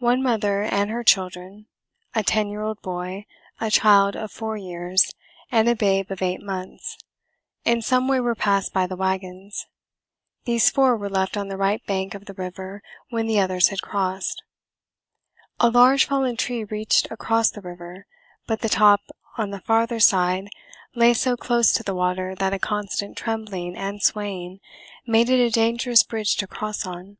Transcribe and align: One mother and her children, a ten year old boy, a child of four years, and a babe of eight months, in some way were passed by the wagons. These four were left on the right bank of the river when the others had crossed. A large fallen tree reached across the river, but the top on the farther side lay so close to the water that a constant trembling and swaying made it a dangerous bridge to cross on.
One 0.00 0.20
mother 0.20 0.62
and 0.62 0.90
her 0.90 1.04
children, 1.04 1.66
a 2.12 2.24
ten 2.24 2.48
year 2.48 2.62
old 2.62 2.82
boy, 2.82 3.26
a 3.60 3.70
child 3.70 4.16
of 4.16 4.32
four 4.32 4.56
years, 4.56 5.12
and 5.52 5.68
a 5.68 5.76
babe 5.76 6.10
of 6.10 6.22
eight 6.22 6.42
months, 6.42 6.98
in 7.64 7.80
some 7.80 8.08
way 8.08 8.18
were 8.18 8.34
passed 8.34 8.72
by 8.72 8.88
the 8.88 8.96
wagons. 8.96 9.66
These 10.44 10.70
four 10.70 10.96
were 10.96 11.08
left 11.08 11.36
on 11.36 11.46
the 11.46 11.56
right 11.56 11.80
bank 11.86 12.16
of 12.16 12.24
the 12.24 12.34
river 12.34 12.82
when 13.10 13.28
the 13.28 13.38
others 13.38 13.68
had 13.68 13.80
crossed. 13.80 14.42
A 15.60 15.70
large 15.70 16.04
fallen 16.04 16.36
tree 16.36 16.64
reached 16.64 17.08
across 17.08 17.48
the 17.50 17.60
river, 17.62 18.06
but 18.48 18.62
the 18.62 18.68
top 18.68 19.00
on 19.38 19.50
the 19.50 19.60
farther 19.60 20.00
side 20.00 20.48
lay 20.96 21.14
so 21.14 21.36
close 21.36 21.70
to 21.74 21.84
the 21.84 21.94
water 21.94 22.34
that 22.34 22.52
a 22.52 22.58
constant 22.58 23.16
trembling 23.16 23.76
and 23.76 24.02
swaying 24.02 24.58
made 25.06 25.30
it 25.30 25.38
a 25.38 25.48
dangerous 25.48 26.02
bridge 26.02 26.34
to 26.38 26.48
cross 26.48 26.84
on. 26.84 27.18